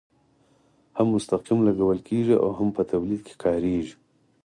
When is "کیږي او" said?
2.07-2.49